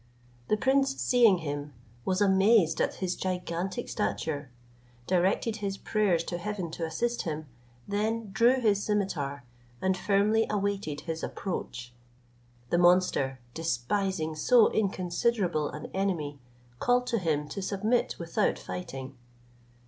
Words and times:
The 0.47 0.57
prince 0.57 0.95
seeing 0.99 1.37
him, 1.45 1.73
was 2.05 2.21
amazed 2.21 2.81
at 2.81 2.95
his 2.95 3.15
gigantic 3.15 3.87
stature, 3.87 4.49
directed 5.05 5.57
his 5.57 5.77
prayers 5.77 6.23
to 6.23 6.39
heaven 6.39 6.71
to 6.71 6.83
assist 6.87 7.21
him, 7.21 7.45
then 7.87 8.31
drew 8.31 8.59
his 8.59 8.81
scimitar, 8.81 9.43
and 9.79 9.95
firmly 9.95 10.47
awaited 10.49 11.01
his 11.01 11.21
approach. 11.21 11.93
The 12.71 12.79
monster, 12.79 13.39
despising 13.53 14.35
so 14.37 14.71
inconsiderable 14.71 15.69
an 15.69 15.85
enemy, 15.93 16.39
called 16.79 17.05
to 17.05 17.19
him 17.19 17.47
to 17.49 17.61
submit 17.61 18.15
without 18.17 18.57
fighting. 18.57 19.15